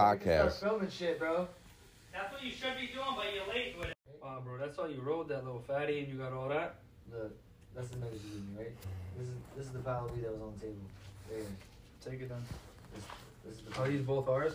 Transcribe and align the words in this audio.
Start 0.00 0.24
podcast. 0.24 0.60
filming 0.60 0.88
shit, 0.88 1.18
bro. 1.18 1.46
That's 2.10 2.32
what 2.32 2.42
you 2.42 2.50
should 2.50 2.72
be 2.80 2.86
doing, 2.86 3.12
but 3.14 3.26
you're 3.34 3.46
late 3.52 3.76
with 3.78 3.88
it. 3.88 3.96
Wow, 4.22 4.40
bro, 4.42 4.56
that's 4.56 4.78
all 4.78 4.88
you 4.88 5.02
rode, 5.02 5.28
that 5.28 5.44
little 5.44 5.60
fatty, 5.60 5.98
and 5.98 6.08
you 6.08 6.14
got 6.14 6.32
all 6.32 6.48
that? 6.48 6.76
Look, 7.12 7.36
that's 7.76 7.88
the 7.88 7.98
nose 7.98 8.12
you 8.14 8.30
eating, 8.30 8.56
right? 8.56 8.72
This 9.18 9.28
is 9.28 9.34
this 9.58 9.66
is 9.66 9.72
the 9.72 9.80
pile 9.80 10.06
of 10.06 10.16
weed 10.16 10.24
that 10.24 10.32
was 10.32 10.40
on 10.40 10.54
the 10.54 10.60
table. 10.60 10.80
There. 11.28 11.40
Take 12.02 12.22
it 12.22 12.30
then. 12.30 12.42
This, 12.94 13.04
this 13.44 13.56
is 13.56 13.62
the 13.62 13.78
Are 13.78 13.88
these 13.88 14.00
both 14.00 14.26
ours? 14.26 14.54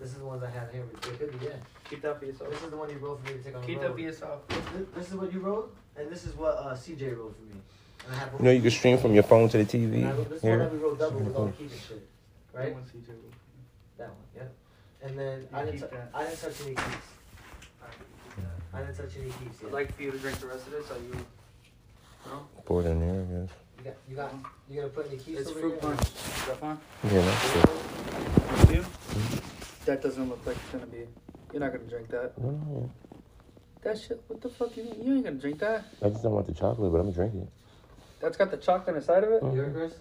this 0.00 0.10
is 0.10 0.18
the 0.18 0.24
ones 0.24 0.42
I 0.42 0.50
have 0.50 0.72
here. 0.72 0.82
But 0.92 1.12
it 1.12 1.18
could 1.20 1.38
be 1.38 1.46
yeah. 1.46 1.52
Keep 1.88 2.02
that 2.02 2.18
for 2.18 2.24
yourself. 2.24 2.50
This 2.50 2.62
is 2.64 2.70
the 2.70 2.76
one 2.76 2.90
you 2.90 2.96
rolled 2.96 3.20
for 3.22 3.30
me 3.30 3.38
to 3.38 3.44
take 3.44 3.56
on 3.56 3.64
Keep 3.64 3.82
the 3.82 3.86
that 3.86 3.94
for 3.94 4.00
yourself. 4.00 4.48
This, 4.48 4.86
this 4.96 5.08
is 5.10 5.14
what 5.14 5.32
you 5.32 5.38
wrote, 5.38 5.72
and 5.96 6.10
this 6.10 6.24
is 6.24 6.34
what 6.34 6.56
uh, 6.58 6.74
CJ 6.74 7.16
wrote 7.16 7.36
for 7.36 7.54
me. 7.54 7.60
And 8.06 8.16
I 8.16 8.18
have 8.18 8.32
You 8.36 8.44
know, 8.46 8.50
you 8.50 8.60
can 8.60 8.70
stream 8.72 8.98
from 8.98 9.14
your 9.14 9.22
phone 9.22 9.48
to 9.50 9.58
the 9.58 9.64
TV. 9.64 10.02
And 10.02 10.08
I 10.08 10.10
wrote, 10.10 10.28
this 10.28 10.42
one 10.42 10.50
Here. 10.50 10.58
that 10.58 10.72
we 10.72 10.78
wrote 10.78 10.98
double 10.98 11.20
with 11.20 11.36
all 11.36 11.46
the 11.46 11.52
keeping 11.52 11.78
shit, 11.78 12.08
right? 12.52 12.64
That 12.64 12.74
one's 12.74 12.90
CJ 12.90 13.08
roof. 13.10 13.38
That 13.96 14.08
one, 14.08 14.16
yep. 14.34 14.52
And 15.02 15.18
then 15.18 15.48
I 15.52 15.64
didn't, 15.64 15.80
keep 15.80 15.90
tou- 15.90 15.96
that. 15.96 16.10
I 16.14 16.24
didn't 16.24 16.40
touch 16.40 16.60
any 16.64 16.74
keys. 16.74 16.84
I 18.74 18.80
didn't 18.80 18.96
touch 18.96 19.10
any 19.20 19.26
keys 19.30 19.60
I'd 19.66 19.72
like 19.72 19.94
for 19.94 20.02
you 20.02 20.10
to 20.12 20.18
drink 20.18 20.38
the 20.38 20.46
rest 20.46 20.66
of 20.66 20.72
this. 20.72 20.90
Are 20.90 20.98
you? 20.98 21.16
No? 22.26 22.46
Pour 22.64 22.80
it 22.82 22.86
in 22.86 23.00
there, 23.00 23.20
I 23.20 23.42
guess. 23.42 23.50
you 23.78 23.84
got, 23.84 23.96
you 24.08 24.16
got, 24.16 24.34
you 24.70 24.76
gotta 24.80 24.88
put 24.92 25.06
any 25.08 25.18
keys 25.18 25.40
It's 25.40 25.50
over 25.50 25.60
fruit 25.60 25.70
here? 25.72 25.80
punch. 25.80 26.00
Is 26.00 26.46
that 26.46 26.56
fine? 26.60 26.78
Yeah, 27.04 27.20
that's 27.20 27.56
it. 27.56 28.66
For 28.66 28.72
you? 28.72 28.84
That 29.86 30.02
doesn't 30.02 30.28
look 30.28 30.46
like 30.46 30.56
it's 30.56 30.70
gonna 30.72 30.86
be. 30.86 31.06
You're 31.52 31.60
not 31.60 31.72
gonna 31.72 31.84
drink 31.84 32.08
that. 32.10 32.38
No, 32.38 32.50
no, 32.50 32.90
That 33.82 33.98
shit. 33.98 34.22
What 34.28 34.40
the 34.40 34.48
fuck 34.48 34.76
you? 34.76 34.84
You 34.84 35.14
ain't 35.16 35.24
gonna 35.24 35.36
drink 35.36 35.58
that. 35.58 35.84
yeah. 36.00 36.06
I 36.06 36.10
just 36.10 36.22
don't 36.22 36.32
want 36.32 36.46
the 36.46 36.54
chocolate, 36.54 36.92
but 36.92 36.98
I'm 36.98 37.12
gonna 37.12 37.14
drink 37.30 37.34
it. 37.34 37.48
That's 38.20 38.36
got 38.36 38.50
the 38.52 38.56
chocolate 38.56 38.96
inside 38.96 39.24
of 39.24 39.32
it. 39.32 39.42
Mm. 39.42 39.54
You 39.54 39.60
heard, 39.62 39.74
Chris? 39.74 39.94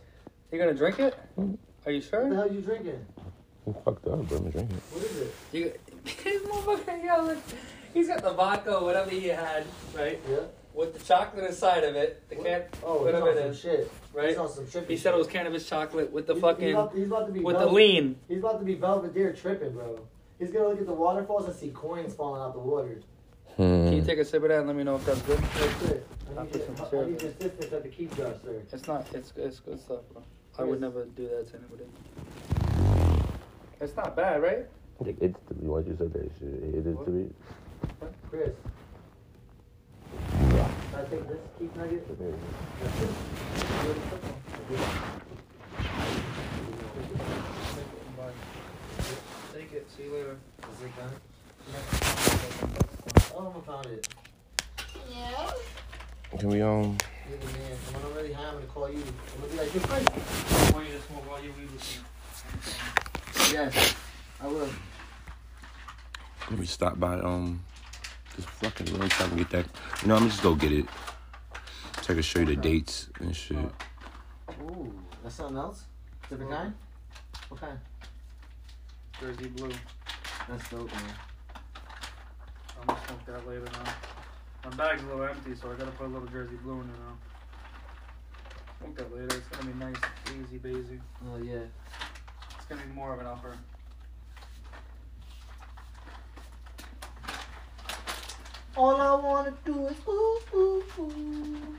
You're 0.51 0.63
gonna 0.63 0.77
drink 0.77 0.99
it? 0.99 1.15
Mm. 1.39 1.57
Are 1.87 1.91
you 1.91 1.97
What 1.99 2.03
the 2.03 2.09
sure? 2.09 2.35
hell 2.35 2.53
you 2.53 2.61
drinking? 2.61 3.05
I'm 3.67 3.73
fucked 3.85 4.07
up, 4.07 4.27
bro. 4.27 4.37
I'm 4.37 4.43
gonna 4.43 4.49
drink 4.51 4.71
it. 4.71 4.77
What 4.91 5.03
is 5.03 5.17
it? 5.17 5.33
You. 5.51 5.73
This 6.23 6.41
motherfucker, 6.43 7.03
yo, 7.03 7.23
look. 7.25 7.37
He's 7.93 8.07
got 8.07 8.23
the 8.23 8.31
vodka, 8.33 8.77
or 8.77 8.83
whatever 8.85 9.09
he 9.11 9.27
had, 9.27 9.65
right? 9.95 10.19
Yeah. 10.29 10.37
With 10.73 10.97
the 10.97 11.03
chocolate 11.03 11.43
inside 11.45 11.83
of 11.83 11.95
it. 11.95 12.23
The 12.29 12.35
What? 12.37 12.45
can, 12.45 12.63
Oh, 12.83 13.03
whatever 13.03 13.27
he's 13.27 13.35
it 13.37 13.41
some 13.41 13.49
is, 13.51 13.59
shit. 13.59 13.91
right? 14.13 14.29
He's 14.29 14.37
on 14.37 14.49
some 14.49 14.65
trippy 14.65 14.87
He 14.87 14.97
said 14.97 15.13
it 15.13 15.17
was 15.17 15.27
cannabis 15.27 15.67
chocolate 15.67 16.11
with 16.11 16.25
the 16.27 16.33
He's- 16.33 16.41
fucking 16.41 16.65
He's 16.65 16.73
about, 16.73 16.95
he's 16.95 17.07
about 17.07 17.27
to 17.27 17.33
be 17.33 17.39
with 17.41 17.55
the 17.55 17.59
velvet- 17.59 17.73
lean. 17.75 18.15
He's 18.29 18.39
about 18.39 18.59
to 18.59 18.65
be 18.65 18.75
Belvedere 18.75 19.33
tripping, 19.33 19.73
bro. 19.73 19.99
He's 20.39 20.49
gonna 20.51 20.69
look 20.69 20.79
at 20.79 20.85
the 20.87 20.93
waterfalls 20.93 21.45
and 21.45 21.55
see 21.55 21.69
coins 21.69 22.15
falling 22.15 22.41
out 22.41 22.53
the 22.53 22.59
water. 22.59 23.01
Can 23.57 23.93
you 23.93 23.99
Hmm. 24.01 24.07
take 24.07 24.17
a 24.19 24.25
sip 24.25 24.41
of 24.41 24.49
that 24.49 24.59
and 24.59 24.67
let 24.67 24.75
me 24.77 24.83
know 24.83 24.95
if 24.95 25.05
that's 25.05 25.21
good? 25.23 25.37
That's 25.37 25.83
it. 25.91 26.07
I 26.35 26.39
I'll 26.39 26.45
need, 26.45 26.55
your, 26.55 26.65
some 26.65 26.85
I 26.85 26.89
syrup 26.89 27.07
need 27.09 27.13
in. 27.15 27.19
your 27.19 27.29
assistance 27.31 27.73
at 27.73 27.83
the 27.83 27.89
keep 27.89 28.15
jar, 28.15 28.33
sir. 28.43 28.61
It's 28.71 28.87
not. 28.87 29.05
It's 29.13 29.33
it's 29.35 29.59
good 29.59 29.79
stuff, 29.79 29.99
bro. 30.13 30.23
I 30.57 30.63
would 30.63 30.79
never 30.81 31.03
do 31.05 31.27
that 31.27 31.49
to 31.51 31.57
anybody. 31.57 31.83
It's 33.81 33.95
not 33.97 34.15
bad, 34.15 34.43
right? 34.43 34.67
It's 35.03 35.19
to 35.19 35.53
me. 35.55 35.67
Once 35.67 35.87
you 35.87 35.95
said 35.97 36.13
that 36.13 36.29
shit, 36.37 36.49
it 36.49 36.85
is 36.85 36.95
to 37.03 37.09
me. 37.09 37.29
Chris. 38.29 38.51
Can 40.29 40.69
I 40.93 41.03
take 41.09 41.27
this 41.27 41.39
keep 41.57 41.75
nugget? 41.75 42.07
Take 49.51 49.73
it. 49.73 49.89
See 49.97 50.03
you 50.03 50.13
later. 50.13 50.37
Is 50.61 50.81
it 50.85 50.95
done? 50.95 51.15
Oh, 53.35 53.55
I 53.57 53.61
found 53.65 53.85
it. 53.87 54.07
Can 56.37 56.49
we 56.49 56.61
um? 56.61 56.97
You're 57.27 57.39
the 57.39 57.45
man. 57.45 57.77
I'm 57.95 58.13
really 58.13 58.33
high, 58.33 58.45
I'm 58.45 58.53
gonna 58.53 58.65
call 58.67 58.89
you. 58.91 58.97
I'm 58.97 59.41
gonna 59.41 59.51
be 59.51 59.57
like, 59.57 59.73
you're 59.73 59.83
Chris. 59.83 60.05
I 60.07 60.71
want 60.71 60.87
you 60.87 60.93
to 60.93 61.01
smoke 61.01 61.27
while 61.27 61.43
you 61.43 61.51
weed 61.57 61.71
with 61.71 61.81
me. 61.81 63.10
Yes, 63.51 63.95
I 64.41 64.47
will. 64.47 64.69
Let 66.49 66.59
me 66.59 66.65
stop 66.65 66.99
by 66.99 67.19
um. 67.19 67.63
This 68.37 68.45
fucking 68.45 68.97
road 68.97 69.11
so 69.11 69.25
I 69.25 69.27
can 69.27 69.37
get 69.37 69.49
that. 69.49 69.65
You 70.01 70.07
know, 70.07 70.15
I'm 70.15 70.21
gonna 70.21 70.31
just 70.31 70.41
go 70.41 70.55
get 70.55 70.71
it. 70.71 70.85
So 72.01 72.13
I 72.13 72.13
can 72.13 72.21
show 72.21 72.39
you 72.39 72.45
the 72.45 72.55
dates 72.55 73.09
and 73.19 73.35
shit. 73.35 73.57
Ooh, 74.61 74.93
that's 75.21 75.35
something 75.35 75.57
else? 75.57 75.83
Different 76.29 76.49
kind? 76.49 76.73
What 77.49 77.59
kind? 77.59 77.77
Jersey 79.19 79.49
blue. 79.49 79.71
That's 80.47 80.69
dope, 80.69 80.91
man. 80.93 81.03
I'm 82.79 82.87
gonna 82.87 82.99
smoke 83.05 83.25
that 83.25 83.47
later 83.47 83.65
now. 83.65 83.93
My 84.63 84.75
bag's 84.77 85.03
a 85.03 85.05
little 85.07 85.23
empty, 85.23 85.55
so 85.55 85.71
I 85.71 85.75
gotta 85.75 85.91
put 85.91 86.05
a 86.05 86.09
little 86.09 86.27
Jersey 86.29 86.55
blue 86.63 86.79
in 86.79 86.87
there 86.87 86.97
now. 86.97 87.17
Smoke 88.79 88.95
that 88.97 89.13
later. 89.13 89.37
It's 89.37 89.47
gonna 89.49 89.71
be 89.71 89.77
nice, 89.77 89.97
easy, 90.27 90.57
bazy. 90.57 91.01
Oh, 91.27 91.37
yeah. 91.37 91.65
It's 92.71 92.79
gonna 92.79 92.89
be 92.89 92.95
more 92.97 93.13
of 93.13 93.19
an 93.19 93.25
upper. 93.25 93.57
All 98.77 98.95
I 98.95 99.13
wanna 99.13 99.53
do 99.65 99.87
is 99.87 99.97
ooh, 100.07 100.39
ooh, 100.53 100.83
ooh. 100.99 101.75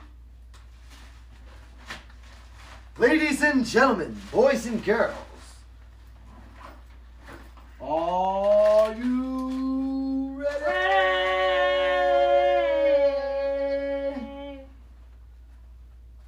Ladies 2.98 3.40
and 3.42 3.64
gentlemen, 3.64 4.20
boys 4.30 4.66
and 4.66 4.84
girls, 4.84 5.16
are 7.80 8.92
you 8.92 10.36
ready 10.36 10.60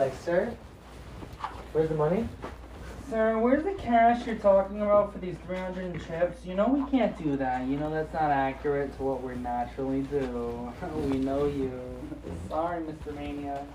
like, 0.04 0.14
sir, 0.22 0.54
where's 1.72 1.90
the 1.90 1.96
money? 1.96 2.28
Sir, 3.10 3.38
where's 3.38 3.64
the 3.64 3.74
cash 3.74 4.26
you're 4.26 4.36
talking 4.36 4.82
about 4.82 5.14
for 5.14 5.20
these 5.20 5.36
300 5.46 6.06
chips? 6.06 6.46
You 6.46 6.56
know 6.56 6.68
we 6.68 6.90
can't 6.90 7.18
do 7.22 7.38
that. 7.38 7.68
You 7.68 7.78
know 7.78 7.90
that's 7.90 8.14
not 8.14 8.32
accurate 8.32 8.96
to 8.98 9.04
what 9.04 9.22
we 9.22 9.36
naturally 9.36 10.02
do. 10.04 10.74
we 10.96 11.20
know 11.20 11.46
you. 11.46 11.72
Sorry, 12.50 12.82
Mr. 12.84 13.14
Mania. 13.16 13.66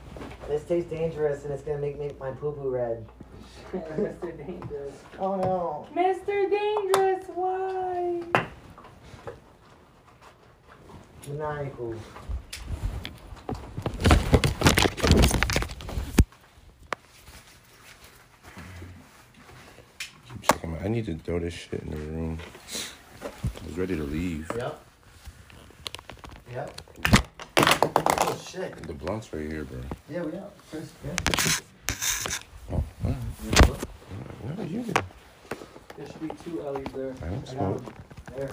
This 0.48 0.64
tastes 0.64 0.90
dangerous 0.90 1.44
and 1.44 1.52
it's 1.52 1.62
gonna 1.62 1.78
make, 1.78 1.98
make 1.98 2.18
my 2.18 2.30
poo 2.30 2.52
poo 2.52 2.70
red. 2.70 3.06
Mr. 3.72 4.36
Dangerous. 4.46 4.94
Oh 5.18 5.36
no. 5.36 5.86
Mr. 5.94 6.48
Dangerous, 6.48 7.24
why? 7.34 8.22
Maniacal. 11.28 11.94
Keep 20.28 20.42
checking 20.42 20.70
my. 20.70 20.78
I 20.78 20.88
need 20.88 21.04
to 21.06 21.18
throw 21.18 21.38
this 21.38 21.52
shit 21.52 21.82
in 21.82 21.90
the 21.90 21.96
room. 21.96 22.38
I 23.22 23.66
was 23.66 23.76
ready 23.76 23.96
to 23.96 24.04
leave. 24.04 24.50
Yep. 24.56 24.84
Yep. 26.52 27.27
Shit. 28.50 28.82
The 28.86 28.94
blunt's 28.94 29.30
right 29.34 29.42
here, 29.46 29.64
bro. 29.64 29.78
Yeah, 30.08 30.22
we 30.22 30.32
are. 30.32 30.48
First, 30.70 30.94
yeah. 31.04 31.12
Oh, 32.72 32.74
all 32.76 32.84
right. 33.04 33.16
You 33.44 33.50
look. 33.68 34.56
No, 34.56 34.64
you 34.64 34.82
did. 34.84 35.02
There 35.98 36.06
should 36.06 36.20
be 36.22 36.28
two 36.42 36.62
Ellie's 36.66 36.86
there. 36.94 37.14
I 37.22 37.26
don't 37.28 37.46
I 37.46 37.52
smoke. 37.52 37.82
There. 38.34 38.50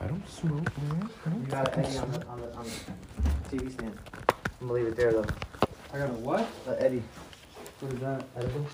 I 0.00 0.06
don't 0.06 0.28
smoke, 0.28 0.78
man. 0.78 1.10
I 1.26 1.28
You 1.28 1.34
don't 1.34 1.48
got 1.48 1.76
an 1.76 1.82
fucking 1.82 1.84
Eddie 1.86 1.98
on 1.98 2.12
the, 2.12 2.26
on 2.28 2.40
the, 2.40 2.54
on 2.54 2.64
the 2.64 3.56
TV 3.56 3.72
stand. 3.72 3.98
I'm 4.60 4.68
gonna 4.68 4.72
leave 4.74 4.86
it 4.86 4.96
there 4.96 5.12
though. 5.12 5.26
I 5.92 5.98
got 5.98 6.10
a 6.10 6.12
what? 6.12 6.48
Uh, 6.68 6.72
Eddie. 6.78 7.02
What 7.80 7.92
is 7.92 7.98
that? 8.00 8.24
Edible? 8.36 8.66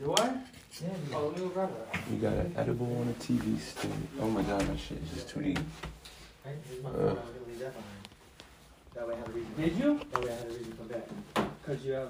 Do 0.00 0.14
I? 0.18 0.36
Yeah, 0.82 0.88
Oh, 1.14 1.28
let 1.28 1.34
me 1.34 1.40
go 1.44 1.48
grab 1.48 1.70
that. 1.92 2.02
You 2.10 2.18
got 2.18 2.34
an 2.34 2.52
edible 2.58 2.94
on 3.00 3.08
a 3.08 3.22
TV 3.22 3.58
stand. 3.58 4.06
Oh 4.20 4.28
my 4.28 4.42
god, 4.42 4.60
that 4.60 4.78
shit 4.78 4.98
is 4.98 5.10
just 5.14 5.34
2D. 5.34 5.58
Right? 6.44 7.16
That 8.96 9.06
way 9.06 9.14
I 9.14 9.18
have 9.18 9.28
a 9.28 9.32
reason. 9.32 9.52
Did 9.58 9.76
you? 9.76 10.00
That 10.12 10.22
way 10.24 10.30
I 10.30 10.34
had 10.34 10.46
a 10.46 10.48
reason 10.48 10.70
to 10.70 10.76
come 10.76 10.88
back. 10.88 11.06
Cause 11.66 11.84
you 11.84 11.92
have, 11.92 12.08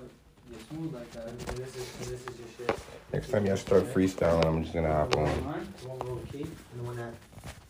you're 0.50 0.60
smooth 0.70 0.94
like 0.94 1.10
that. 1.12 1.26
And, 1.26 1.48
and 1.48 1.58
this 1.58 1.76
is 1.76 1.92
and 2.00 2.08
this 2.08 2.20
is 2.20 2.38
your 2.38 2.68
shit. 2.68 2.78
Next 3.12 3.30
time 3.30 3.46
y'all 3.46 3.56
start 3.56 3.84
freestyling, 3.92 4.44
I'm 4.44 4.62
just 4.62 4.74
gonna 4.74 4.92
hop 4.92 5.16
on. 5.16 5.44
Mine? 5.44 5.68
One 5.84 5.98
with 5.98 6.30
the 6.30 6.38
key 6.38 6.44
and 6.44 6.80
the 6.80 6.84
one 6.84 6.96
that 6.96 7.14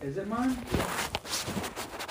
Is 0.02 0.16
it 0.18 0.28
mine? 0.28 0.56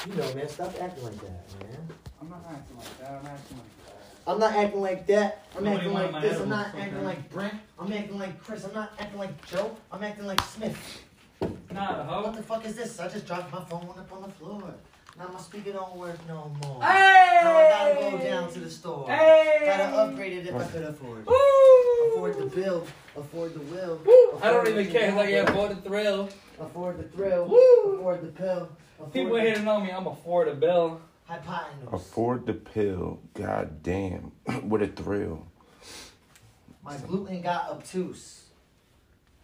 you 0.07 0.15
know, 0.15 0.33
man. 0.33 0.49
Stop 0.49 0.73
acting 0.81 1.03
like 1.03 1.19
that, 1.21 1.29
man. 1.61 1.87
I'm 2.21 2.29
not 2.29 2.45
acting 2.49 2.77
like 2.77 2.99
that. 2.99 3.09
I'm 3.11 3.25
acting 3.27 3.57
like 3.57 3.85
that. 3.85 3.95
I'm 4.27 4.39
not 4.39 4.53
acting 4.53 4.81
like 4.81 5.07
that. 5.07 5.45
I'm 5.55 5.63
Nobody 5.63 5.77
acting 5.77 5.93
like 5.93 6.21
this. 6.21 6.39
I'm 6.41 6.49
not 6.49 6.69
okay. 6.69 6.81
acting 6.81 7.03
like 7.03 7.31
Brent. 7.31 7.53
I'm 7.79 7.93
acting 7.93 8.17
like 8.17 8.43
Chris. 8.43 8.63
I'm 8.65 8.73
not 8.73 8.93
acting 8.97 9.19
like 9.19 9.45
Joe. 9.45 9.77
I'm 9.91 10.03
acting 10.03 10.25
like 10.25 10.41
Smith. 10.41 11.03
Nah, 11.71 11.97
the 11.97 12.27
What 12.27 12.35
the 12.35 12.41
fuck 12.41 12.65
is 12.65 12.75
this? 12.75 12.99
I 12.99 13.07
just 13.09 13.27
dropped 13.27 13.51
my 13.51 13.63
phone 13.65 13.89
up 13.89 14.11
on 14.11 14.23
the 14.23 14.29
floor. 14.29 14.73
Now 15.17 15.29
my 15.29 15.39
speaker 15.39 15.71
don't 15.71 15.95
work 15.95 16.17
no 16.27 16.51
more. 16.61 16.83
Hey! 16.83 17.39
Now 17.41 17.55
I 17.57 17.69
gotta 17.69 18.17
go 18.17 18.17
down 18.17 18.51
to 18.51 18.59
the 18.59 18.69
store. 18.69 19.09
Hey! 19.09 19.61
Gotta 19.63 19.85
upgrade 19.95 20.33
it 20.33 20.47
if 20.47 20.55
I 20.55 20.65
could 20.65 20.83
afford. 20.83 21.25
Woo! 21.25 21.35
Afford 22.11 22.37
the 22.37 22.45
bill. 22.53 22.85
Afford 23.15 23.53
the 23.53 23.61
will. 23.61 24.01
Woo! 24.05 24.39
I 24.41 24.51
don't 24.51 24.67
even 24.67 24.91
care. 24.91 25.15
Like, 25.15 25.29
yeah, 25.29 25.43
number, 25.43 25.53
for 25.53 25.67
the 25.69 25.81
thrill. 25.81 26.29
Afford 26.59 26.97
the 26.97 27.03
thrill. 27.03 27.45
Woo! 27.45 27.93
Afford 27.95 28.23
the 28.23 28.27
pill. 28.27 28.69
Afford 28.97 29.13
People 29.13 29.35
the 29.35 29.41
here 29.41 29.55
to 29.55 29.61
know 29.61 29.79
me. 29.79 29.91
I'm 29.91 30.05
a 30.05 30.15
the 30.45 30.55
bill. 30.55 31.01
hypotenuse. 31.23 31.87
Afford 31.93 32.45
the 32.45 32.53
pill. 32.53 33.19
God 33.35 33.83
damn. 33.83 34.33
what 34.63 34.81
a 34.81 34.87
thrill. 34.87 35.47
My 36.83 36.97
gluten 36.97 37.41
got 37.41 37.69
obtuse. 37.69 38.43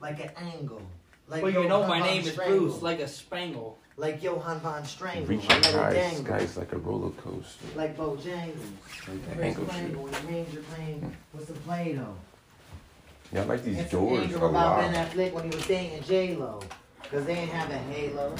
Like 0.01 0.19
an 0.19 0.31
angle. 0.35 0.81
Like 1.29 1.44
Well, 1.44 1.51
you 1.53 1.68
know 1.69 1.88
my 1.88 2.00
von 2.00 2.07
name 2.07 2.23
is 2.23 2.33
Strangle. 2.33 2.59
Bruce, 2.59 2.81
like 2.81 3.00
a 3.00 3.07
spangle. 3.07 3.79
Like 4.01 4.24
Johann 4.24 4.59
von 4.62 4.83
Strangle. 4.83 5.27
Reaching 5.27 5.51
I 5.51 5.56
let 5.59 5.65
it 5.68 5.75
high 5.75 5.94
dangle. 5.94 6.25
skies 6.25 6.57
like 6.57 6.74
a 6.74 6.77
roller 6.77 7.12
coaster. 7.12 7.65
Like 7.75 7.95
Bojangles. 7.95 8.57
Like 9.07 9.30
the 9.30 9.36
Chris 9.36 9.45
ankle 9.45 9.65
shit. 9.65 9.74
Kringle 9.75 10.03
when 10.03 10.12
the 10.12 10.19
Rangers 10.27 10.65
playing 10.74 11.15
with 11.36 11.45
some 11.45 11.56
Play-Doh. 11.57 12.15
Yeah, 13.31 13.42
I 13.42 13.44
like 13.45 13.63
these 13.63 13.77
And 13.77 13.89
some 13.92 14.00
doors 14.00 14.19
a 14.19 14.24
anger 14.24 14.45
about 14.48 14.80
Ben 14.80 14.94
lot. 14.95 15.07
Affleck 15.07 15.33
when 15.33 15.44
he 15.51 15.56
was 15.56 15.68
dating 15.68 16.03
J-Lo. 16.03 16.62
Cause 17.12 17.25
they 17.25 17.33
ain't 17.33 17.51
have 17.51 17.69
a 17.69 17.77
halo. 17.77 18.36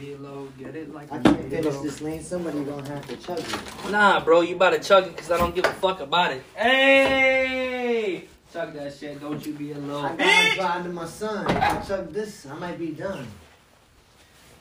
Halo, 0.00 0.48
get 0.58 0.74
it 0.74 0.92
like 0.92 1.12
I 1.12 1.18
a 1.18 1.22
can't 1.22 1.48
finish 1.48 1.64
halo. 1.66 1.82
this 1.84 2.00
lane. 2.00 2.22
Somebody 2.24 2.64
gonna 2.64 2.88
have 2.88 3.06
to 3.06 3.16
chug 3.16 3.38
it. 3.38 3.90
Nah, 3.92 4.24
bro, 4.24 4.40
you 4.40 4.56
about 4.56 4.70
to 4.70 4.80
chug 4.80 5.06
it 5.06 5.14
because 5.14 5.30
I 5.30 5.36
don't 5.38 5.54
give 5.54 5.66
a 5.66 5.72
fuck 5.74 6.00
about 6.00 6.32
it. 6.32 6.42
Hey! 6.56 8.24
Chug 8.52 8.72
that 8.74 8.92
shit, 8.92 9.20
don't 9.20 9.46
you 9.46 9.52
be 9.52 9.70
a 9.70 9.78
little 9.78 10.00
I 10.04 10.16
gotta 10.16 10.54
drive 10.56 10.82
to 10.82 10.88
my 10.88 11.06
son. 11.06 11.48
If 11.48 11.62
I 11.62 11.80
chug 11.82 12.12
this, 12.12 12.46
I 12.46 12.54
might 12.54 12.76
be 12.76 12.88
done. 12.88 13.24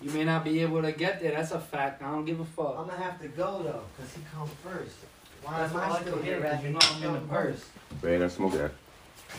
You 0.02 0.12
may 0.12 0.24
not 0.24 0.44
be 0.46 0.62
able 0.62 0.82
to 0.82 0.92
get 0.94 1.20
there, 1.22 1.32
that's 1.32 1.52
a 1.52 1.60
fact. 1.60 2.02
I 2.02 2.12
don't 2.12 2.24
give 2.26 2.40
a 2.40 2.44
I'm 2.44 2.88
gonna 2.88 2.94
have 2.94 3.20
to 3.22 3.28
go 3.28 3.62
though, 3.64 3.84
cause 3.98 4.14
he 4.16 4.22
come 4.34 4.48
first. 4.64 4.96
Why 5.44 5.60
That's 5.60 5.74
am 5.74 5.80
I 5.80 5.90
I 5.90 6.02
still 6.02 6.18
to 6.18 6.24
hear, 6.24 6.34
here? 6.36 6.42
'cause 6.44 6.52
after 6.54 6.68
you 6.68 6.74
know 6.74 6.80
I'm 6.82 7.04
in 7.04 7.14
the 7.14 7.20
come 7.20 7.28
purse. 7.30 7.66
Man, 8.04 8.20
let's 8.20 8.36
smoke 8.36 8.54
that. 8.54 8.72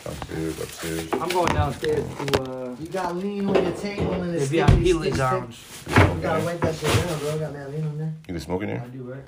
Upstairs, 0.05 0.61
upstairs. 0.61 1.09
I'm 1.13 1.29
going 1.29 1.53
downstairs 1.53 2.05
to, 2.15 2.41
uh, 2.43 2.75
You 2.79 2.87
got 2.87 3.15
lean 3.15 3.49
on 3.49 3.63
your 3.63 3.73
table 3.73 4.13
and 4.13 4.33
the 4.33 4.37
it's 4.37 4.47
VIP 4.49 4.69
sticky 4.69 5.11
lounge. 5.11 5.59
You 5.87 6.21
gotta 6.21 6.45
wipe 6.45 6.61
that 6.61 6.75
shit 6.75 7.07
down, 7.07 7.19
bro. 7.19 7.39
Got 7.39 7.53
man 7.53 7.71
lean 7.71 7.85
on 7.85 7.97
there. 7.97 8.13
You 8.27 8.33
can 8.33 8.39
smoke 8.39 8.61
in 8.61 8.67
there? 8.69 8.81
I 8.83 8.87
do, 8.87 9.03
right? 9.03 9.23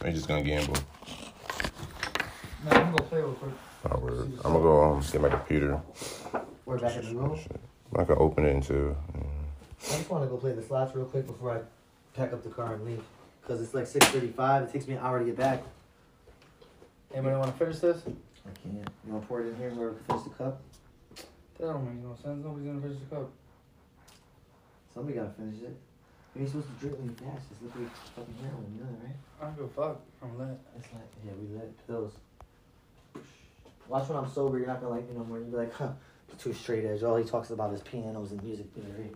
Or 0.00 0.06
you 0.08 0.12
just 0.14 0.28
gonna 0.28 0.42
gamble? 0.42 0.74
No, 2.64 2.70
I'm 2.70 2.76
gonna 2.84 2.96
go 2.98 3.04
play 3.04 3.18
real 3.20 3.32
quick. 3.32 3.52
Oh, 3.90 3.98
word. 3.98 4.32
I'm 4.44 4.52
gonna 4.52 4.58
go 4.60 4.82
um, 4.92 5.00
get 5.12 5.20
my 5.20 5.28
computer. 5.28 5.80
We're 6.66 6.78
back 6.78 6.96
in 6.96 7.04
the 7.14 7.20
room. 7.20 7.38
I 7.96 8.04
can 8.04 8.16
open 8.18 8.44
it 8.44 8.50
into. 8.56 8.96
I 9.84 9.96
just 9.96 10.10
wanna 10.10 10.26
go 10.26 10.36
play 10.36 10.52
the 10.52 10.62
slots 10.62 10.94
real 10.94 11.06
quick 11.06 11.26
before 11.26 11.52
I 11.52 11.60
pack 12.18 12.32
up 12.32 12.42
the 12.42 12.50
car 12.50 12.74
and 12.74 12.84
leave. 12.84 13.02
Cause 13.46 13.62
it's 13.62 13.72
like 13.72 13.86
6:35. 13.86 14.64
It 14.64 14.72
takes 14.72 14.86
me 14.86 14.94
an 14.94 15.00
hour 15.00 15.18
to 15.18 15.24
get 15.24 15.36
back. 15.36 15.62
Anybody 17.14 17.36
wanna 17.36 17.52
finish 17.52 17.78
this? 17.78 18.02
I 18.06 18.50
can't. 18.62 18.88
You 19.06 19.12
wanna 19.12 19.26
pour 19.26 19.40
it 19.40 19.48
in 19.48 19.56
here 19.56 19.70
where 19.70 19.90
we 19.90 19.96
can 19.96 20.04
finish 20.04 20.24
the 20.24 20.30
cup? 20.30 20.60
That 21.58 21.66
don't 21.66 21.84
make 21.84 22.04
no 22.04 22.14
sense. 22.14 22.44
Nobody's 22.44 22.66
gonna 22.66 22.80
finish 22.80 22.98
the 22.98 23.16
cup. 23.16 23.30
Somebody 24.92 25.16
gotta 25.16 25.30
finish 25.30 25.62
it. 25.62 25.76
You 26.34 26.42
ain't 26.42 26.50
supposed 26.50 26.68
to 26.68 26.74
drink 26.74 26.98
when 26.98 27.08
you 27.08 27.14
fast. 27.14 27.46
It's 27.50 27.62
liquid 27.62 27.90
fucking 28.14 28.34
heroin. 28.42 28.66
You 28.74 28.84
know 28.84 28.90
that, 28.90 29.06
right? 29.06 29.16
I 29.40 29.44
don't 29.46 29.56
give 29.56 29.64
a 29.64 29.68
fuck. 29.68 30.00
I'm 30.22 30.38
lit. 30.38 30.58
It's 30.76 30.92
like, 30.92 31.10
yeah, 31.24 31.32
we 31.40 31.56
lit 31.56 31.86
pills. 31.86 32.12
Watch 33.88 34.08
when 34.08 34.18
I'm 34.18 34.30
sober, 34.30 34.58
you're 34.58 34.66
not 34.66 34.80
gonna 34.80 34.94
like 34.94 35.08
me 35.08 35.16
no 35.16 35.24
more. 35.24 35.38
You'll 35.38 35.48
be 35.48 35.56
like, 35.56 35.72
huh, 35.72 35.92
too 36.38 36.52
straight 36.52 36.84
edge. 36.84 37.02
All 37.02 37.16
he 37.16 37.24
talks 37.24 37.50
about 37.50 37.72
is 37.72 37.80
pianos 37.80 38.32
and 38.32 38.42
music 38.42 38.66
theory. 38.74 39.10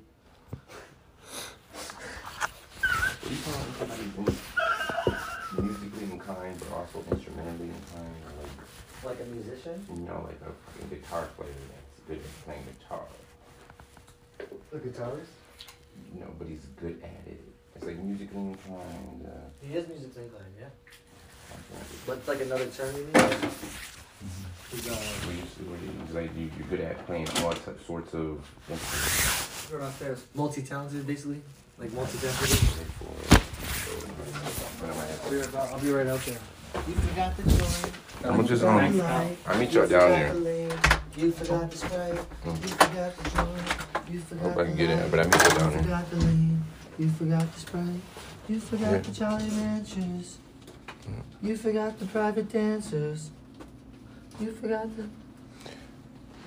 What 3.43 3.99
you 3.99 4.13
call 4.15 4.27
somebody 4.27 5.19
who's 5.51 5.65
musically 5.83 6.13
inclined 6.13 6.59
but 6.61 6.71
also 6.79 7.03
instrumentally 7.11 7.71
inclined? 7.75 8.23
Or 9.03 9.09
Like 9.11 9.21
a 9.21 9.25
musician? 9.35 9.85
like, 9.89 9.99
you 9.99 10.05
know, 10.07 10.23
like 10.31 10.41
a 10.47 10.53
fucking 10.71 10.89
guitar 10.91 11.27
player 11.37 11.51
that's 11.51 12.01
good 12.07 12.19
at 12.19 12.45
playing 12.47 12.65
guitar. 12.79 13.03
A 14.41 14.77
guitarist? 14.79 15.35
You 16.15 16.21
know, 16.21 16.31
but 16.39 16.47
he's 16.49 16.65
good 16.81 17.03
at 17.03 17.27
it. 17.27 17.41
It's 17.75 17.85
like 17.85 17.99
musically 17.99 18.41
inclined. 18.55 19.27
Uh, 19.27 19.31
He 19.67 19.75
is 19.75 19.89
musically 19.89 20.25
inclined, 20.25 20.55
yeah. 20.61 20.67
something 21.51 21.77
like. 21.77 22.07
But 22.07 22.29
like 22.29 22.43
another 22.47 22.67
term 22.67 22.95
you 22.97 23.05
mean? 23.05 23.51
He's, 24.71 24.89
uh, 24.89 24.95
We 25.27 25.35
what 25.67 25.79
it 25.83 26.09
is, 26.09 26.15
like 26.15 26.31
you, 26.37 26.49
you're 26.57 26.69
good 26.69 26.81
at 26.81 27.05
playing 27.07 27.29
all 27.43 27.53
types, 27.53 27.85
sorts 27.87 28.15
of 28.15 28.39
instruments. 28.71 29.67
Go 29.71 29.79
downstairs. 29.81 30.25
multi-talented, 30.35 31.07
basically? 31.07 31.43
Like 31.83 31.93
multi-talented? 31.95 32.51
Like 32.79 32.93
for, 32.95 33.11
when 34.81 34.91
am 34.93 34.99
I 34.99 35.05
at- 35.11 35.21
I'll 35.25 35.31
be 35.31 35.37
right, 35.37 35.53
back- 35.53 35.73
I'll 35.73 35.81
be 35.81 35.91
right 35.91 36.07
out 36.07 36.21
there. 36.21 36.39
You 36.87 36.95
forgot 36.95 37.37
the 37.37 37.43
joint. 37.43 37.93
I'm 38.25 38.37
gonna 38.37 38.47
just, 38.49 38.63
you 38.63 38.69
um, 38.69 38.79
forgot 38.79 38.93
the 38.93 39.03
light, 39.03 39.37
I'll 39.47 39.59
meet 39.59 39.73
you 39.73 39.81
y'all 39.81 39.89
down 39.89 40.45
there. 40.45 40.79
You 41.17 41.33
forgot 41.33 41.71
the 41.73 41.77
sprite. 41.77 42.15
You 42.47 42.53
forgot 42.55 43.17
the 43.17 43.31
joint. 43.31 44.13
You 44.13 44.21
forgot 44.21 44.43
Hope 44.45 44.59
I 44.59 44.65
can 44.65 44.71
the 44.71 44.77
get 44.77 44.91
in, 44.91 45.01
light, 45.01 45.11
but 45.11 45.21
I 45.21 45.25
meet 45.25 45.35
y'all 45.35 45.59
down 45.59 45.71
You 45.73 45.77
there. 45.77 45.83
forgot 45.83 46.11
the 46.11 46.17
lane. 46.17 46.65
You 46.99 47.09
forgot 47.11 47.53
the 47.53 47.61
sprite. 47.61 48.01
You 48.49 48.61
forgot 48.61 49.03
the 49.03 49.11
Jolly 49.11 49.49
Ranchers. 49.51 50.39
You 51.43 51.57
forgot 51.57 51.99
the 51.99 52.07
private 52.07 52.49
dancers. 52.53 53.31
You 54.39 54.53
forgot 54.53 54.87
the. 54.97 55.09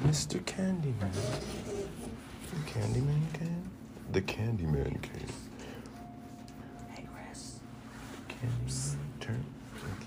Mr. 0.07 0.39
Candyman. 0.43 1.11
The 1.11 2.71
Candyman 2.71 3.33
came? 3.33 3.54
The 4.15 4.21
Candyman 4.21 5.01
came. 5.01 5.27
Hey, 6.93 7.05
Chris. 7.13 7.59
Candyman 8.29 8.97
turn. 9.19 9.45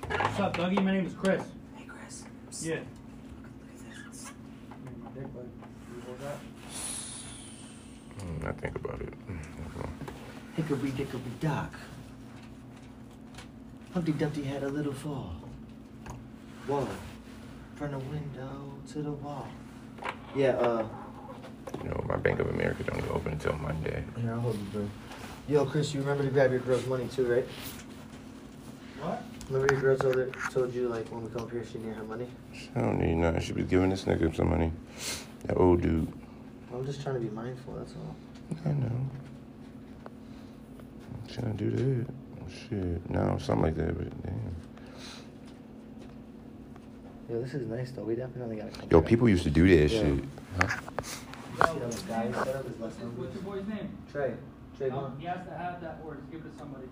What's 0.08 0.40
up, 0.40 0.56
Dougie? 0.56 0.82
My 0.82 0.92
name 0.92 1.04
is 1.04 1.12
Chris. 1.12 1.42
Hey, 1.76 1.84
Chris. 1.86 2.24
Yeah. 2.62 2.76
Look 2.76 2.86
at 3.84 4.10
this. 4.10 4.30
Mm, 8.20 8.48
I 8.48 8.52
think 8.52 8.76
about 8.76 9.02
it. 9.02 9.12
Mm. 9.28 9.90
Hickory 10.56 10.90
dickory 10.92 11.20
dock. 11.40 11.74
Humpty 13.92 14.12
Dumpty 14.12 14.42
had 14.42 14.62
a 14.62 14.68
little 14.68 14.94
fall. 14.94 15.34
Whoa. 16.66 16.88
From 17.74 17.90
the 17.90 17.98
window 17.98 18.72
to 18.90 19.02
the 19.02 19.12
wall. 19.12 19.48
Yeah, 20.34 20.52
uh, 20.52 20.86
You 21.82 21.90
know, 21.90 22.04
my 22.08 22.16
Bank 22.16 22.40
of 22.40 22.48
America 22.48 22.82
don't 22.84 23.00
get 23.00 23.10
open 23.10 23.32
until 23.32 23.54
Monday. 23.54 24.04
Yeah, 24.16 24.32
I 24.32 24.34
hope 24.34 24.42
hold 24.42 24.58
you, 24.58 24.64
bro. 24.72 24.88
Yo, 25.48 25.64
Chris, 25.64 25.94
you 25.94 26.00
remember 26.00 26.24
to 26.24 26.30
grab 26.30 26.50
your 26.50 26.60
girl's 26.60 26.86
money 26.86 27.08
too, 27.08 27.26
right? 27.26 27.46
What? 29.00 29.22
Remember 29.48 29.72
your 29.72 29.80
girl 29.82 29.96
told, 29.96 30.14
her, 30.16 30.30
told 30.50 30.74
you, 30.74 30.88
like, 30.88 31.10
when 31.10 31.22
we 31.24 31.30
come 31.30 31.42
up 31.42 31.50
here, 31.50 31.64
she 31.64 31.78
need 31.78 31.94
her 31.94 32.04
money? 32.04 32.26
She 32.52 32.68
don't 32.74 32.98
need 32.98 33.14
nothing. 33.14 33.40
She 33.40 33.52
be 33.52 33.62
giving 33.62 33.88
this 33.90 34.04
nigga 34.04 34.34
some 34.36 34.50
money. 34.50 34.72
That 35.46 35.56
old 35.56 35.80
dude. 35.80 36.12
I'm 36.74 36.84
just 36.84 37.02
trying 37.02 37.14
to 37.14 37.20
be 37.20 37.30
mindful, 37.30 37.74
that's 37.74 37.94
all. 37.94 38.14
I 38.66 38.72
know. 38.72 39.10
She 41.28 41.36
don't 41.40 41.56
do 41.56 41.70
that. 41.70 42.06
Oh, 42.42 42.50
shit. 42.68 43.10
No, 43.10 43.38
something 43.38 43.62
like 43.62 43.76
that, 43.76 43.96
but 43.96 44.22
damn. 44.22 44.54
Yo, 47.30 47.40
this 47.42 47.54
is 47.54 47.66
nice, 47.68 47.90
though. 47.92 48.02
We 48.02 48.16
definitely 48.16 48.56
gotta 48.56 48.70
come 48.70 48.88
Yo, 48.90 49.00
back. 49.00 49.08
people 49.08 49.28
used 49.28 49.44
to 49.44 49.50
do 49.50 49.66
that 49.68 49.90
Yeah. 49.90 50.00
shit. 50.02 50.24
Huh? 50.60 50.68
See 51.58 51.64
how 51.64 51.74
this 51.74 52.02
guy 52.02 52.30
set 52.32 52.54
up 52.54 52.66
his 52.68 52.78
last 52.78 53.00
number? 53.00 53.20
What's 53.20 53.34
your 53.34 53.42
boy's 53.42 53.66
name? 53.66 53.88
Trey. 54.12 54.34
Trey, 54.76 54.90
Vaughn. 54.90 55.16
he 55.18 55.26
has 55.26 55.44
to 55.46 55.52
have 55.54 55.80
that 55.80 55.98
or 56.06 56.18
give 56.30 56.40
it 56.40 56.52
to 56.52 56.58
somebody. 56.58 56.86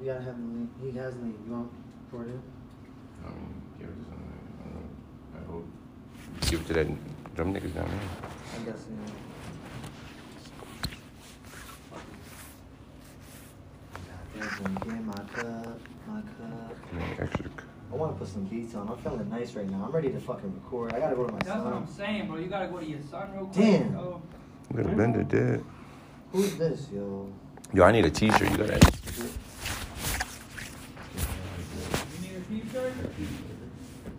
You 0.00 0.06
gotta 0.06 0.22
have 0.22 0.36
the 0.36 0.42
lean. 0.42 0.70
He 0.80 0.92
has 0.98 1.14
lean. 1.16 1.34
You 1.44 1.52
want 1.52 1.70
for 2.08 2.22
it 2.22 2.28
in? 2.28 2.42
I 3.26 3.28
mean, 3.30 3.62
give 3.78 3.88
it 3.88 3.98
to 3.98 4.04
somebody. 4.04 4.38
I 4.62 4.68
don't 4.70 4.74
know. 4.74 4.88
I 5.34 5.50
hope. 5.50 5.66
Give 6.48 6.60
it 6.60 6.66
to 6.68 6.72
that 6.74 6.86
them 7.34 7.54
niggas 7.54 7.74
down 7.74 7.88
there. 7.88 8.08
I 8.54 8.64
guess, 8.64 8.84
yeah. 8.88 9.12
Goddamn, 14.38 14.74
get 14.74 15.04
my 15.04 15.12
cup, 15.12 15.80
my 16.06 16.20
cup. 16.22 16.76
I 16.92 16.96
mean, 16.96 17.16
extra. 17.18 17.50
I 17.90 17.94
want 17.96 18.12
to 18.12 18.18
put 18.18 18.28
some 18.28 18.44
beats 18.44 18.74
on. 18.74 18.88
I'm 18.88 18.98
feeling 18.98 19.30
nice 19.30 19.54
right 19.54 19.68
now. 19.68 19.84
I'm 19.86 19.90
ready 19.90 20.10
to 20.10 20.20
fucking 20.20 20.52
record. 20.54 20.92
I 20.92 20.98
gotta 21.00 21.16
go 21.16 21.26
to 21.26 21.32
my 21.32 21.38
son. 21.40 21.48
That's 21.48 21.64
what 21.64 21.72
I'm 21.74 21.86
saying, 21.86 22.26
bro. 22.26 22.36
You 22.38 22.48
gotta 22.48 22.68
go 22.68 22.78
to 22.78 22.84
your 22.86 23.00
son 23.10 23.32
real 23.34 23.46
quick. 23.46 23.64
Damn. 23.64 23.96
Oh, 23.96 24.22
I'm 24.70 24.76
gonna 24.82 24.96
bend 24.96 25.16
it 25.16 25.28
dead. 25.28 25.64
Who's 26.32 26.56
this, 26.56 26.88
yo? 26.92 27.32
Yo, 27.72 27.84
I 27.84 27.92
need 27.92 28.04
a 28.04 28.10
t-shirt. 28.10 28.50
You 28.50 28.56
got 28.58 28.66
that? 28.66 28.84
you 32.12 32.28
need 32.28 32.36
a 32.36 32.40
t-shirt? 32.40 32.92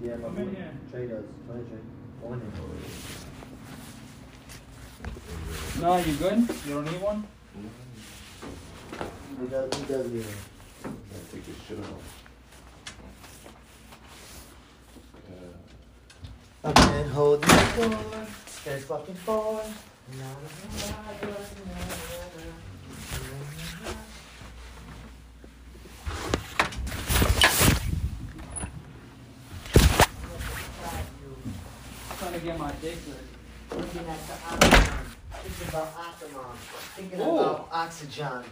Yeah, 0.02 0.16
my 0.16 0.22
Come 0.24 0.38
in 0.38 0.46
boy. 0.46 0.56
here. 0.56 0.72
Trey 0.92 1.08
does. 1.08 1.26
Go 1.48 1.54
ahead, 1.54 1.68
Trey. 1.68 1.80
Go 2.22 2.34
in 2.34 2.40
here. 2.42 2.50
No, 5.82 5.98
you 5.98 6.14
good? 6.16 6.40
You 6.68 6.74
don't 6.74 6.86
need 6.86 7.02
one? 7.02 7.24
He 9.40 9.48
does, 9.48 9.74
he 9.76 9.84
does 9.86 10.12
need 10.12 10.22
it. 10.22 10.26
Gotta 10.84 11.26
take 11.32 11.46
this 11.46 11.56
shit 11.68 11.80
off. 11.80 12.29
I've 16.62 16.76
been 16.76 17.10
holding 17.10 17.48
the 17.48 17.88
door. 17.88 18.28
There's 18.66 18.84
fucking 18.84 19.16
four. 19.16 19.64
Na. 20.18 20.26
to 32.40 32.46
get 32.46 32.60
my 32.60 32.72
dick 32.82 32.98
ready. 33.08 33.82
Looking 33.82 34.10
at 34.10 34.28
the 34.28 34.34
Octomon. 34.34 35.06
Thinking 35.32 35.68
about 35.70 35.96
Octomon. 35.96 36.56
Thinking 36.96 37.22
Ooh. 37.22 37.38
about 37.38 37.70
oxygen. 37.72 38.44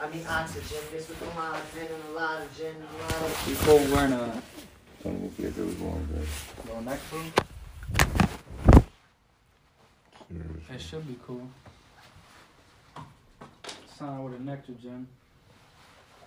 I 0.00 0.08
mean 0.08 0.24
oxygen. 0.28 0.78
This 0.92 1.08
with 1.08 1.22
a 1.22 1.38
lot 1.38 1.56
of 1.56 1.74
gin 1.74 1.86
and 1.86 2.04
a 2.10 2.18
lot 2.18 2.42
of 2.42 2.56
gin 2.56 2.74
and 2.74 2.84
a 2.84 3.02
lot 3.02 3.14
of. 3.14 3.44
Before 3.46 3.78
we're 3.78 4.08
gonna 4.08 4.42
Tell 5.02 5.12
me 5.12 5.26
if 5.28 5.38
you 5.38 5.48
ever 5.48 5.64
was 5.64 5.74
going 5.74 6.08
good. 6.12 6.28
go 6.68 6.80
next 6.80 7.12
room. 7.12 7.32
It 10.72 10.80
should 10.80 11.06
be 11.08 11.16
cool. 11.26 11.46
Sign 13.98 14.22
with 14.24 14.34
a 14.34 14.42
nectar 14.42 14.72
gin. 14.80 15.06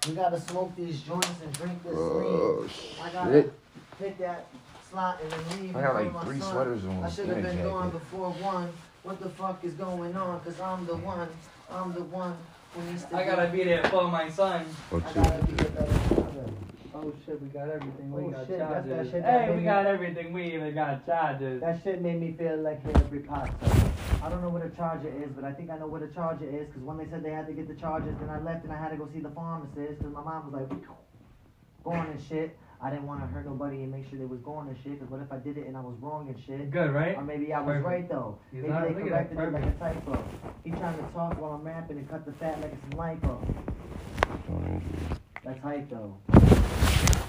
We 0.08 0.16
gotta 0.16 0.40
smoke 0.42 0.76
these 0.76 1.02
joints 1.02 1.30
and 1.44 1.54
drink 1.54 1.82
this 1.84 1.94
Oh 1.96 2.66
lean. 2.68 2.70
I 3.02 3.10
gotta 3.14 3.32
shit! 3.32 3.54
hit 4.00 4.18
that 4.20 4.48
slot 4.90 5.20
and 5.22 5.32
then 5.32 5.62
leave. 5.62 5.76
I 5.76 5.82
got 5.82 5.96
like 5.96 6.24
three 6.26 6.40
son. 6.40 6.52
sweaters 6.52 6.86
on. 6.86 7.04
I 7.04 7.10
should 7.10 7.28
have 7.28 7.42
been 7.42 7.64
gone 7.64 7.90
before 7.92 8.32
one. 8.32 8.70
What 9.04 9.22
the 9.22 9.30
fuck 9.30 9.64
is 9.64 9.74
going 9.76 10.16
on? 10.16 10.40
Cause 10.42 10.60
I'm 10.60 10.86
the 10.86 10.96
one. 10.98 11.30
I'm 11.72 11.94
the 11.94 12.04
one 12.04 12.36
who 12.74 12.82
needs 12.92 13.06
to 13.06 13.16
I 13.16 13.26
gotta 13.26 13.48
be. 13.50 13.60
be 13.60 13.64
there 13.66 13.84
for 13.86 14.08
my 14.10 14.30
son. 14.30 14.66
Or 14.92 15.02
I 15.06 15.12
two. 15.14 15.22
gotta 15.22 15.46
be 15.46 15.54
a 15.54 15.70
better 15.70 15.94
father. 15.94 16.52
Oh 17.06 17.12
shit, 17.26 17.42
we 17.42 17.48
got 17.50 17.68
everything. 17.70 18.12
We 18.12 18.24
Oh, 18.24 18.30
got 18.30 18.48
shit, 18.48 18.60
that's 18.60 18.72
that 18.72 18.88
chargers. 18.88 19.12
shit 19.12 19.24
that 19.24 19.42
hey, 19.42 19.48
made 19.48 19.54
we 19.56 19.58
me- 19.60 19.64
got 19.66 19.86
everything. 19.86 20.32
We 20.34 20.44
even 20.54 20.74
got 20.74 21.06
chargers. 21.06 21.60
That 21.62 21.84
shit 21.84 22.02
made 22.02 22.20
me 22.22 22.34
feel 22.38 22.58
like 22.58 22.82
Harry 22.84 23.20
Potter. 23.20 23.52
I 24.24 24.30
don't 24.30 24.42
know 24.42 24.50
what 24.50 24.66
a 24.66 24.70
charger 24.70 25.10
is, 25.10 25.30
but 25.36 25.44
I 25.44 25.52
think 25.52 25.70
I 25.70 25.78
know 25.78 25.88
what 25.88 26.02
a 26.02 26.08
charger 26.08 26.46
is. 26.50 26.72
Cause 26.74 26.82
when 26.82 26.98
they 26.98 27.06
said 27.10 27.24
they 27.24 27.32
had 27.32 27.46
to 27.48 27.54
get 27.54 27.68
the 27.68 27.76
chargers, 27.76 28.16
then 28.22 28.30
I 28.30 28.40
left 28.40 28.64
and 28.64 28.72
I 28.72 28.78
had 28.78 28.90
to 28.92 28.96
go 28.96 29.10
see 29.14 29.20
the 29.20 29.32
pharmacist. 29.32 30.02
Cause 30.02 30.14
my 30.14 30.24
mom 30.24 30.50
was 30.52 30.62
like, 30.62 30.80
going 31.84 32.00
and 32.10 32.22
shit. 32.30 32.58
I 32.82 32.90
didn't 32.90 33.06
want 33.08 33.22
to 33.22 33.28
hurt 33.28 33.46
nobody 33.46 33.78
and 33.84 33.92
make 33.92 34.10
sure 34.10 34.18
they 34.20 34.26
was 34.26 34.40
going 34.40 34.68
and 34.70 34.78
shit. 34.84 35.00
Cause 35.00 35.10
what 35.10 35.20
if 35.22 35.30
I 35.32 35.38
did 35.38 35.58
it 35.58 35.68
and 35.68 35.76
I 35.76 35.82
was 35.82 35.96
wrong 36.00 36.30
and 36.30 36.40
shit? 36.46 36.72
Good, 36.72 36.92
right? 36.94 37.18
Or 37.18 37.24
maybe 37.24 37.52
I 37.54 37.60
was 37.60 37.68
Perfect. 37.68 37.86
right 37.86 38.10
though. 38.10 38.38
He's 38.54 38.62
Maybe 38.62 38.74
not- 38.74 38.84
they 38.88 38.94
look 38.94 39.04
at 39.04 39.10
that, 39.10 39.36
corrected 39.36 39.64
it 39.64 39.66
like 39.66 39.76
a 39.76 39.80
typo. 40.02 40.24
He 40.64 40.72
trying 40.72 40.98
to 40.98 41.04
talk 41.12 41.38
while 41.42 41.52
I'm 41.52 41.64
rapping 41.64 41.98
and 41.98 42.10
cut 42.10 42.26
the 42.26 42.32
fat 42.34 42.62
like 42.62 42.72
it's 42.72 42.82
some 42.82 42.92
lipo. 43.00 43.38
That's 45.44 45.60
hype 45.60 45.90
though. 45.90 46.18
A 47.24 47.26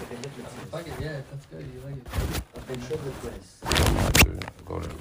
ventriloquist. 2.61 3.63
I'm 3.63 3.71
about 3.97 4.15
go 4.67 4.81
to 4.81 4.89
the. 4.89 4.95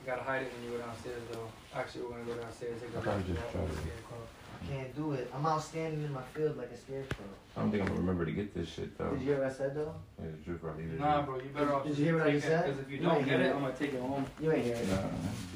You 0.00 0.06
gotta 0.06 0.22
hide 0.22 0.42
it 0.42 0.52
when 0.52 0.64
you 0.64 0.70
go 0.76 0.84
downstairs, 0.84 1.22
though. 1.30 1.46
Actually, 1.72 2.02
we're 2.02 2.10
gonna 2.10 2.24
go 2.24 2.34
downstairs. 2.34 2.82
I 2.82 3.00
probably 3.00 3.22
just 3.22 3.38
it. 3.38 3.50
scarecrow. 3.52 4.26
Can't 4.70 4.94
do 4.94 5.12
it. 5.14 5.28
I'm 5.34 5.44
out 5.46 5.64
standing 5.64 6.04
in 6.04 6.12
my 6.12 6.22
field 6.32 6.56
like 6.56 6.70
a 6.70 6.76
scarecrow. 6.76 7.24
I 7.56 7.60
don't 7.60 7.72
think 7.72 7.82
I'm 7.82 7.88
gonna 7.88 8.00
remember 8.00 8.24
to 8.24 8.30
get 8.30 8.54
this 8.54 8.68
shit 8.68 8.96
though. 8.96 9.10
Did 9.10 9.20
you 9.22 9.26
hear 9.26 9.38
what 9.38 9.48
I 9.50 9.52
said 9.52 9.74
though? 9.74 9.92
Yeah, 10.20 10.26
it's 10.28 10.46
just 10.46 10.62
right. 10.62 10.76
Nah, 10.98 11.22
bro, 11.22 11.36
you 11.38 11.48
better 11.52 11.74
off. 11.74 11.84
Did 11.84 11.98
you 11.98 12.04
hear 12.04 12.18
what 12.18 12.28
I 12.28 12.30
just 12.30 12.46
said? 12.46 12.66
Because 12.66 12.80
if 12.80 12.88
you 12.90 12.98
You 12.98 13.02
don't 13.02 13.16
ain't 13.16 13.24
get 13.26 13.40
hear 13.40 13.46
it, 13.48 13.50
it. 13.50 13.54
I'm 13.56 13.62
gonna 13.62 13.74
take 13.74 13.94
it 13.94 14.00
home. 14.00 14.26
You 14.40 14.52
ain't 14.52 14.64
hear 14.64 14.76
it. 14.76 14.88
Nah. 14.88 14.96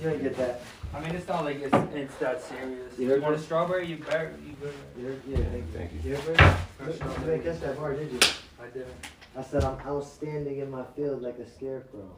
You 0.02 0.09
ain't 0.11 0.23
get 0.25 0.37
that. 0.38 0.61
I 0.92 1.00
mean, 1.00 1.11
it's 1.14 1.28
not 1.28 1.44
like 1.44 1.61
it's 1.62 1.75
it's 1.94 2.16
that 2.16 2.42
serious. 2.42 2.99
You 2.99 3.14
You, 3.14 3.23
want 3.23 3.35
a 3.35 3.37
this? 3.37 3.44
strawberry? 3.47 3.87
You 3.87 3.99
better. 3.99 4.35
You 4.44 4.54
good. 4.61 4.75
You 4.99 5.06
heard, 5.06 5.21
yeah, 5.28 5.37
thank 5.37 5.54
you. 5.54 5.78
Thank 5.78 5.92
you. 6.04 6.11
You 6.11 6.16
heard 6.16 6.37
Got 6.38 6.59
it? 6.59 6.87
You 6.88 6.92
strawberry. 6.94 7.38
didn't 7.38 7.52
catch 7.52 7.61
that 7.62 7.78
part, 7.78 7.99
did 8.00 8.11
you? 8.12 8.18
I 8.61 8.66
didn't. 8.66 8.94
I 9.37 9.42
said 9.44 9.62
I'm 9.64 9.78
out 9.87 10.04
standing 10.04 10.59
in 10.59 10.71
my 10.73 10.83
field 10.97 11.23
like 11.23 11.38
a 11.38 11.49
scarecrow. 11.49 12.11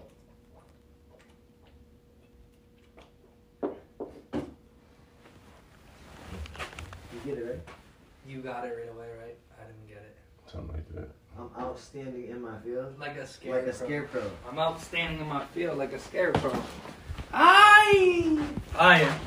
Get 7.27 7.39
it 7.39 7.45
right? 7.45 7.61
You 8.29 8.41
got 8.41 8.65
it 8.65 8.69
right 8.69 8.89
away, 8.89 9.07
right? 9.21 9.37
I 9.61 9.65
didn't 9.65 9.89
get 9.89 9.99
it. 9.99 10.17
Something 10.51 10.75
like 10.75 10.95
that. 10.95 11.09
I'm 11.39 11.51
outstanding 11.63 12.31
in 12.31 12.41
my 12.41 12.59
field 12.61 12.99
Like 12.99 13.17
a 13.17 13.27
scarecrow. 13.27 13.61
like 13.61 13.69
a 13.69 13.77
scarecrow. 13.77 14.31
I'm 14.49 14.59
outstanding 14.59 15.21
in 15.21 15.27
my 15.27 15.45
field 15.47 15.77
like 15.77 15.93
a 15.93 15.99
scarecrow. 15.99 16.57
I. 17.33 18.47
I. 18.79 19.01
am. 19.03 19.21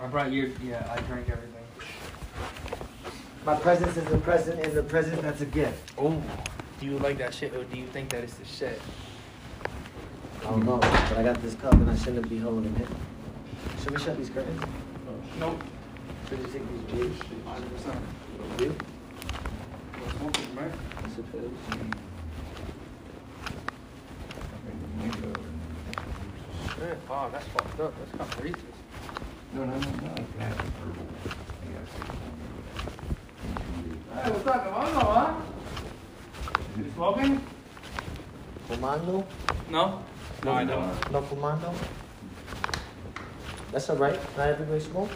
I 0.00 0.06
brought 0.08 0.30
your. 0.30 0.48
Yeah, 0.62 0.86
I 0.94 1.00
drank 1.02 1.30
everything. 1.30 1.48
My 3.44 3.56
presence 3.56 3.96
is 3.96 4.12
a 4.12 4.18
present, 4.18 4.60
and 4.60 4.72
the 4.72 4.82
present 4.82 5.20
that's 5.22 5.40
a 5.40 5.46
gift. 5.46 5.92
Oh, 5.98 6.22
do 6.78 6.86
you 6.86 6.98
like 6.98 7.18
that 7.18 7.34
shit, 7.34 7.54
or 7.54 7.64
do 7.64 7.78
you 7.78 7.86
think 7.86 8.10
that 8.10 8.22
it's 8.22 8.34
the 8.34 8.44
shit? 8.44 8.80
I 10.42 10.44
don't 10.44 10.64
know, 10.64 10.78
but 10.78 11.18
I 11.18 11.22
got 11.22 11.40
this 11.40 11.54
cup 11.54 11.72
and 11.74 11.88
I 11.88 11.96
shouldn't 11.96 12.28
be 12.28 12.38
holding 12.38 12.74
it. 12.76 12.88
Should 13.82 13.90
we 13.92 13.98
shut 13.98 14.16
these 14.16 14.30
curtains? 14.30 14.62
Nope. 15.38 15.60
Should 16.28 16.38
you 16.38 16.46
take 16.46 16.62
these 16.68 16.82
views? 16.90 17.16
100%. 17.46 18.60
You? 18.60 18.76
Smoking, 20.18 20.56
right? 20.56 20.72
I 20.96 21.08
suppose. 21.10 21.50
Shit, 26.76 26.98
wow, 27.08 27.28
that's 27.32 27.46
fucked 27.48 27.80
up. 27.80 27.94
That's 27.98 28.10
kind 28.10 28.20
of 28.22 28.40
racist. 28.40 28.78
No, 29.54 29.64
no, 29.64 29.72
no, 29.72 29.78
no. 29.78 30.14
It's 30.16 30.38
not 30.38 30.52
herbal. 30.58 31.06
Hey, 34.14 34.30
what's 34.30 34.46
up, 34.46 34.64
Comando, 34.66 35.00
huh? 35.00 35.34
You 36.76 36.84
smoking? 36.94 37.40
Fumando? 38.68 39.26
No. 39.70 40.02
No, 40.44 40.52
I 40.52 40.64
don't. 40.64 41.12
No 41.12 41.22
fumando? 41.22 41.74
That's 43.72 43.88
alright. 43.88 44.20
Not 44.36 44.48
everybody 44.48 44.80
smoke. 44.80 45.10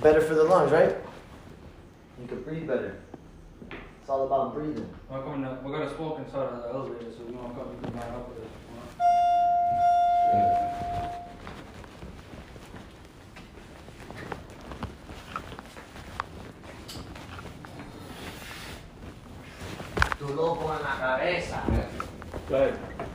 Better 0.00 0.22
for 0.22 0.34
the 0.34 0.44
lungs, 0.44 0.72
right? 0.72 0.96
You 2.20 2.26
can 2.26 2.42
breathe 2.42 2.66
better. 2.66 2.96
It's 3.70 4.08
all 4.08 4.26
about 4.26 4.54
breathing. 4.54 4.88
We're 5.10 5.20
going 5.20 5.42
to, 5.42 5.58
we're 5.62 5.72
going 5.72 5.86
to 5.86 5.94
smoke 5.94 6.18
inside 6.18 6.46
of 6.46 6.62
the 6.62 6.68
elevator, 6.70 7.12
so 7.12 7.24
we 7.26 7.32
don't 7.32 7.54
come 7.54 7.74
you 7.74 7.80
can 7.82 8.00
line 8.00 8.10
up 8.10 8.28
with 8.28 8.38
us. 8.38 8.50
Tu 20.18 20.26
loco 20.34 20.72
en 20.72 20.82
la 20.82 20.96
cabeza. 20.98 21.62
Go 22.48 22.54
ahead. 22.56 23.05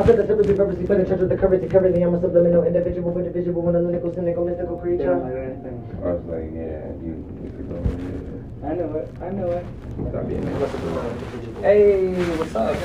I 0.00 0.02
put 0.02 0.16
the 0.16 0.26
sympathy 0.26 0.54
purposely 0.54 0.86
put 0.86 0.98
in 0.98 1.04
touch 1.04 1.20
of 1.20 1.28
the 1.28 1.36
cover 1.36 1.58
to 1.58 1.68
cover 1.68 1.92
the 1.92 2.00
I'm 2.02 2.14
a 2.14 2.20
subliminal 2.22 2.64
individual, 2.64 3.18
individual, 3.18 3.60
one 3.60 3.76
analytical, 3.76 4.14
cynical, 4.14 4.46
mystical 4.46 4.78
creature. 4.78 5.12
I 5.12 6.12
was 6.12 6.24
like, 6.24 6.48
yeah, 6.56 6.88
you, 7.04 7.20
you 7.44 7.52
could 7.54 7.68
go 7.68 7.76
over 7.76 7.90
there. 8.00 8.70
I 8.70 8.74
know 8.76 8.96
it. 8.96 9.12
I 9.20 9.28
know 9.28 9.50
it. 9.52 9.66
Stop 10.08 10.26
being 10.26 10.48
I'm 10.48 10.56
a 10.56 10.58
that. 10.58 11.60
Hey, 11.60 12.14
what's 12.38 12.54
up? 12.54 12.76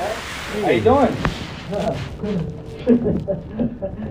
How 0.60 0.70
you 0.70 0.82
doing? 0.82 2.62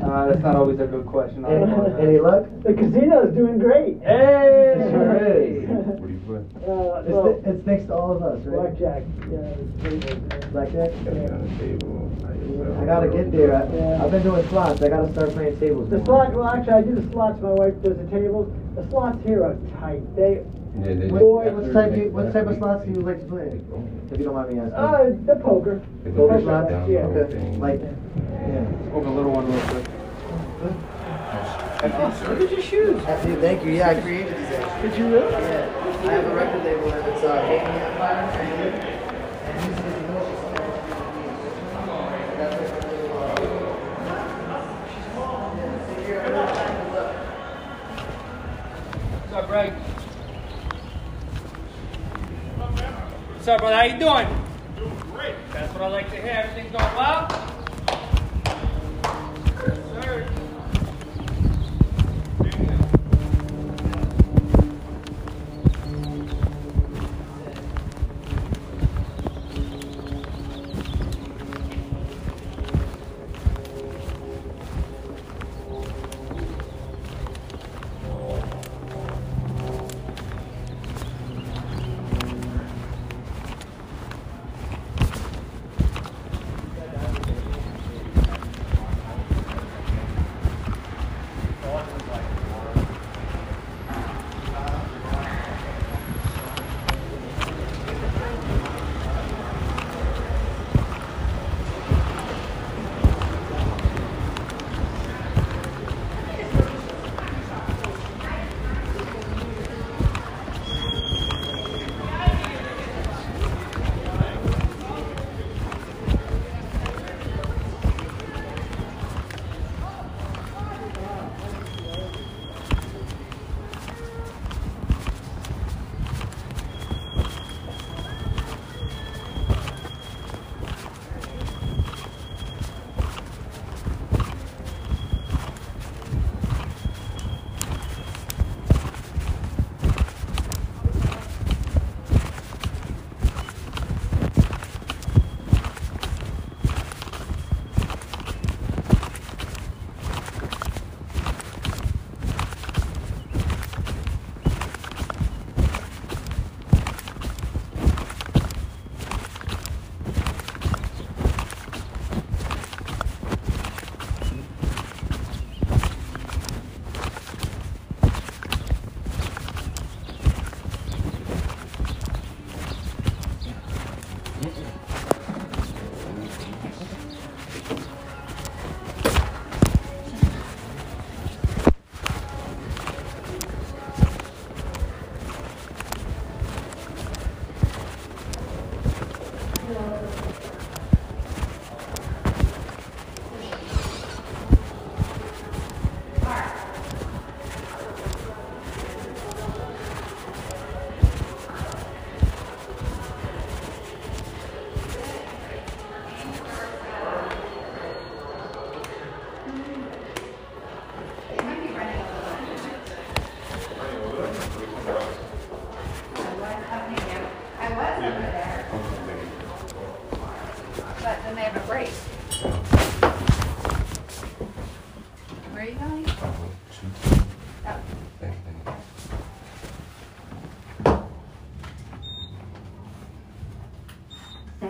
Uh, 0.05 0.27
that's 0.29 0.43
not 0.43 0.55
always 0.55 0.79
a 0.81 0.87
good 0.87 1.07
question. 1.07 1.45
I 1.45 1.55
Any, 1.55 1.73
apologize. 1.73 1.99
any 2.01 2.19
luck? 2.19 2.45
The 2.63 2.75
casino's 2.75 3.35
doing 3.35 3.59
great. 3.59 3.99
Hey! 4.03 4.75
Sure 4.91 5.17
is. 5.27 5.69
What 5.99 6.07
do 6.07 6.13
you 6.13 6.21
play? 6.27 6.45
Uh, 6.61 7.01
It's, 7.01 7.09
well, 7.09 7.43
it's 7.45 7.67
next 7.67 7.87
to 7.87 7.95
all 7.95 8.13
of 8.13 8.23
us, 8.23 8.45
right? 8.45 8.77
blackjack. 8.77 9.03
Yeah, 9.33 9.55
tables, 9.83 10.05
yeah. 10.05 10.47
Blackjack? 10.53 10.91
Got 11.05 11.15
me 11.15 11.27
on 11.27 11.43
the 11.49 11.59
table. 11.59 12.79
I 12.81 12.85
gotta 12.85 13.09
get 13.09 13.33
there. 13.33 13.55
I, 13.55 13.75
Yeah. 13.75 14.05
I've 14.05 14.11
been 14.11 14.23
doing 14.23 14.47
slots. 14.49 14.83
I 14.83 14.89
gotta 14.91 15.11
start 15.13 15.31
playing 15.33 15.59
tables. 15.59 15.89
The 15.91 15.97
more. 15.99 16.05
slot, 16.07 16.35
well, 16.35 16.49
actually, 16.49 16.73
I 16.75 16.83
do 16.83 16.95
the 16.95 17.11
slots. 17.11 17.41
My 17.41 17.51
wife 17.53 17.83
does 17.83 17.97
the 17.97 18.07
tables. 18.11 18.53
The 18.77 18.87
slots 18.91 19.25
here 19.25 19.43
are 19.43 19.57
tight. 19.81 20.05
They, 20.17 20.43
Yeah, 20.77 20.95
they 20.95 21.07
What, 21.09 21.21
Boy, 21.21 21.51
what 21.55 21.73
type 21.73 21.97
you, 21.97 22.11
what 22.11 22.33
type 22.33 22.47
of 22.47 22.59
slots 22.59 22.85
do 22.85 22.91
you 22.93 23.01
like 23.01 23.21
to 23.21 23.27
play? 23.27 23.61
If 24.13 24.19
you 24.19 24.25
don't 24.27 24.35
mind 24.35 24.53
me 24.53 24.61
asking. 24.61 24.75
uh, 24.75 25.17
the 25.33 25.41
poker. 25.41 25.81
The 26.05 26.11
poker 26.11 26.41
slots? 26.43 26.71
Yeah. 26.91 27.09
Okay. 27.09 27.57
Like, 27.57 27.81
yeah. 28.49 28.65
Smoke 28.91 29.07
a 29.07 29.11
little 29.11 29.33
one 29.33 29.47
real 29.51 29.61
quick. 29.69 29.87
Look 31.85 32.41
at 32.41 32.51
your 32.51 32.63
shoes. 32.63 33.03
Thank 33.03 33.65
you. 33.65 33.73
Yeah, 33.73 33.91
I 33.91 34.01
created 34.01 34.37
these. 34.39 34.47
actually. 34.47 34.89
Did 34.89 34.99
you 34.99 35.07
really? 35.13 35.33
Yeah. 35.33 35.85
I 36.05 36.13
have 36.13 36.25
a 36.25 36.35
record 36.35 36.65
label 36.65 36.93
and 36.93 37.07
it's 37.13 37.23
uh, 37.25 37.43
Game 37.47 37.67
Empire. 37.67 38.25
And 39.45 39.61
he's 39.61 39.77
the 39.77 39.83
most 40.13 40.31
That's 42.37 42.55
a 42.55 43.41
little, 43.41 43.77
She's 44.89 45.07
small. 45.13 45.37
Yeah, 45.57 45.87
so 45.87 45.93
here, 46.03 46.21
I'm 46.21 46.33
not 46.33 46.49
trying 46.55 46.77
to. 46.77 46.91
What's 49.21 49.35
up, 49.35 49.47
Greg? 49.49 49.73
What's 53.35 53.49
up, 53.49 53.59
brother? 53.59 53.77
How 53.77 53.83
you 53.83 53.99
doing? 53.99 54.29
Doing 54.77 54.99
great. 55.13 55.35
That's 55.53 55.73
what 55.75 55.83
I 55.83 55.89
like 55.89 56.09
to 56.11 56.17
hear. 56.17 56.45
Everything's 56.45 56.73
going 56.73 56.95
well? 56.97 57.44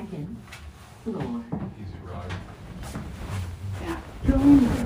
second 0.04 0.36
floor. 1.04 1.44
Easy 1.80 1.98
ride. 2.04 2.32
Yeah. 3.82 4.83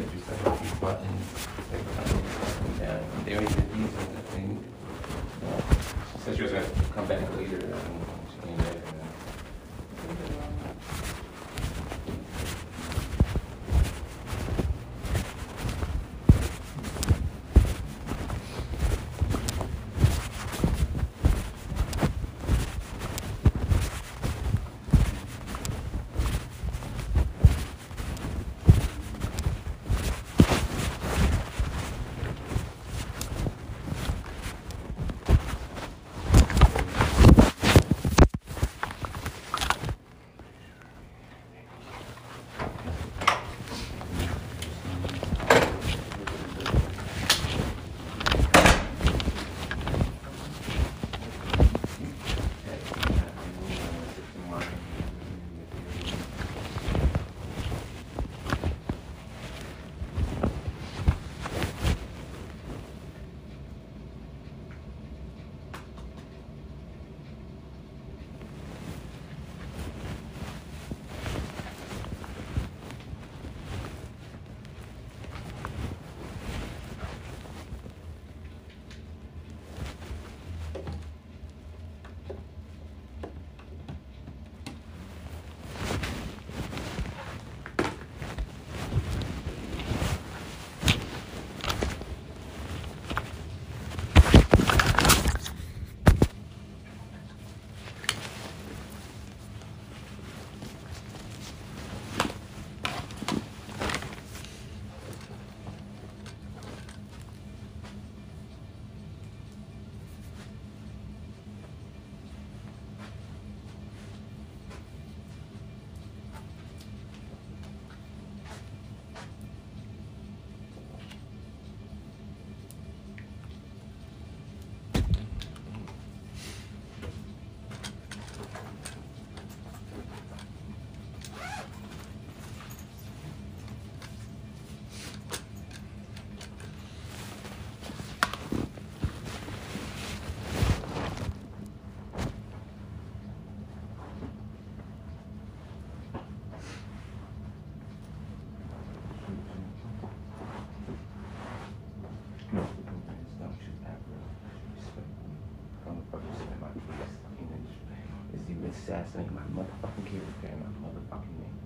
assassinate 158.89 159.31
my 159.33 159.43
motherfucking 159.53 160.07
character 160.07 160.49
and 160.49 160.61
my 160.61 160.89
motherfucking 160.89 161.41
name. 161.41 161.59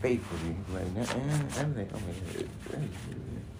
faithfully. 0.00 0.56
Like, 0.72 0.90
nah, 0.96 1.60
I'm 1.60 1.76
like, 1.76 1.92
and 1.92 2.02
my. 2.06 3.59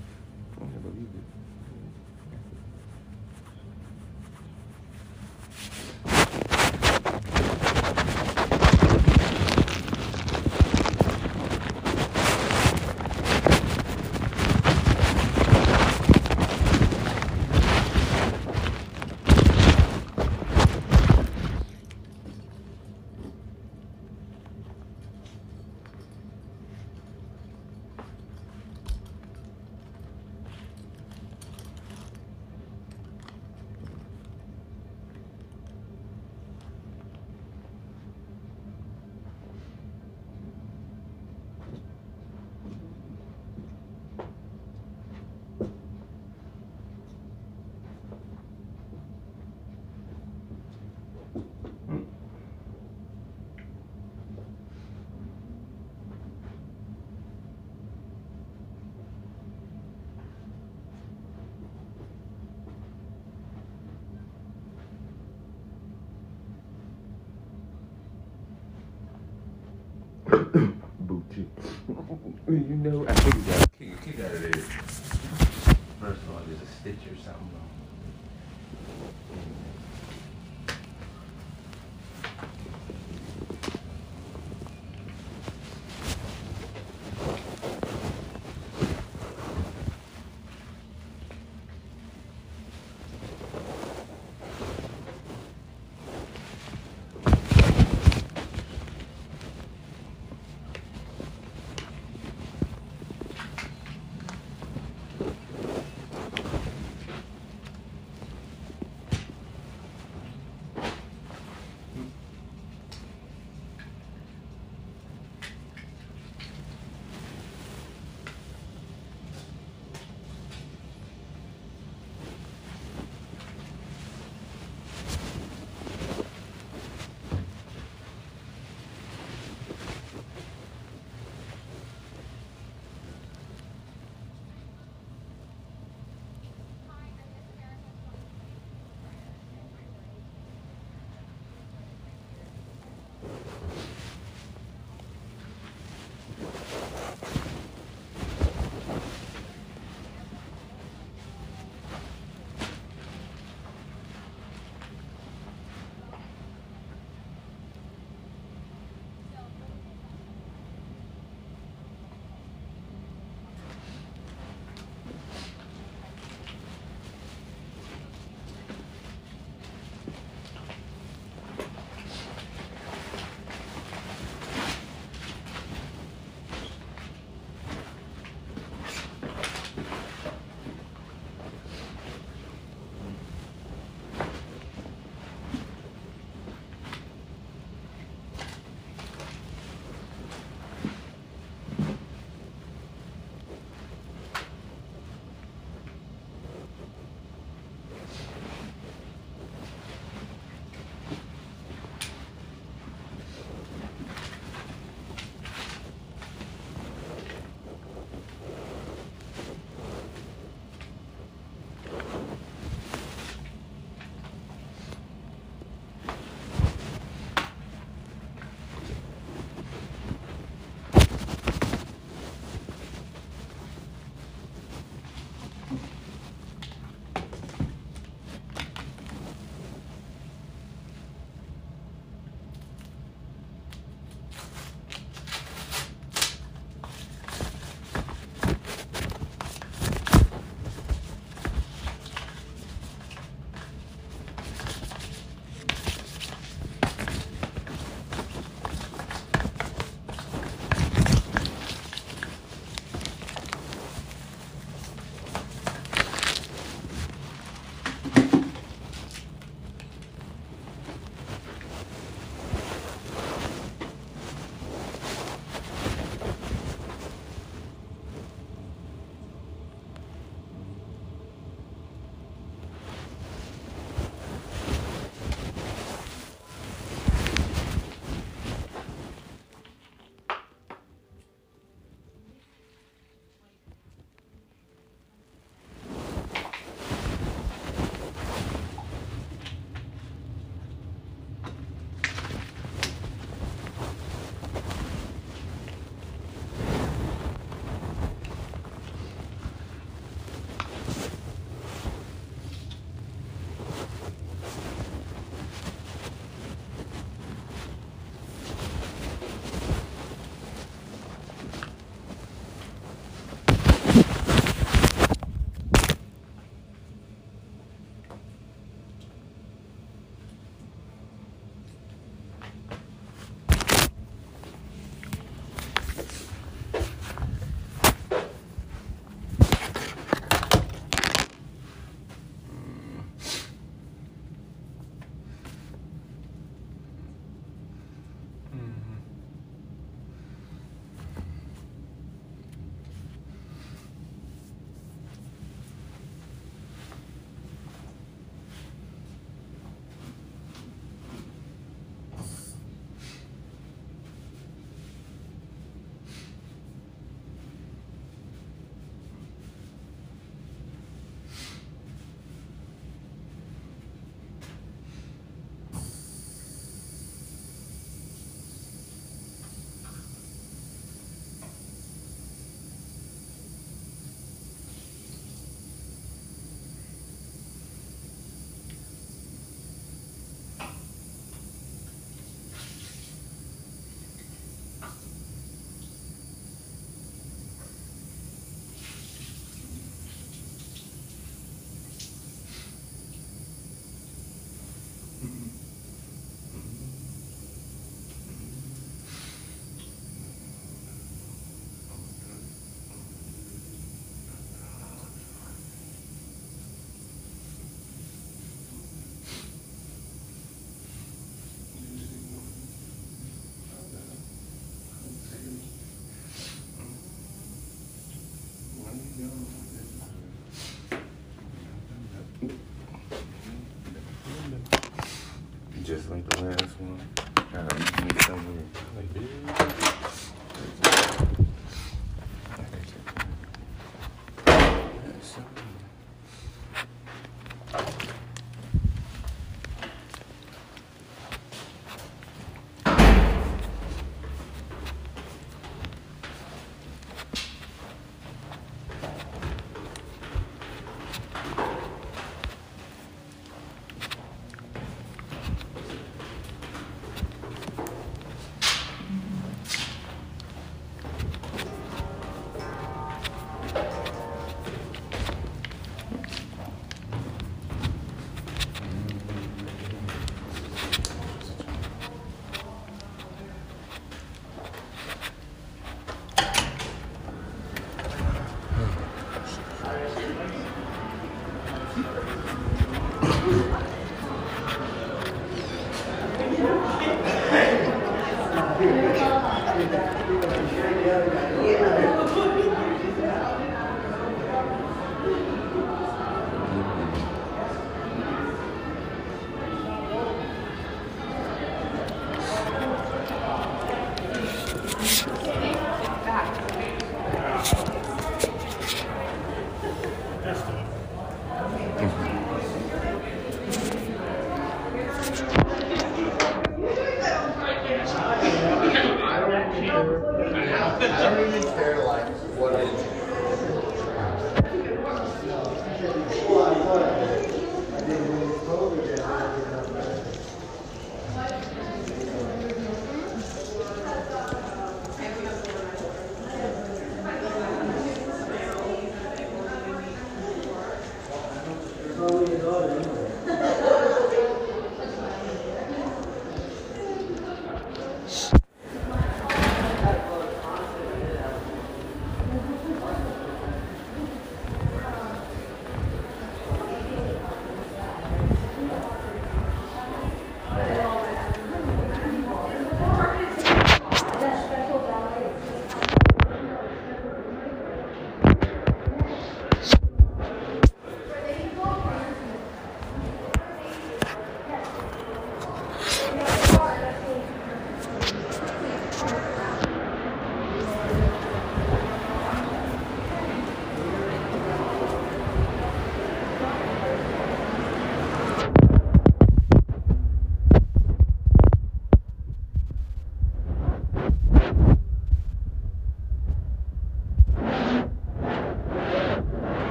One. 426.80 427.00
Um, 427.36 427.44
Gotta 427.52 427.74
leave 427.76 428.04
me 428.14 428.20
somewhere. 428.20 428.64
Like 428.96 429.14
this. 429.14 429.39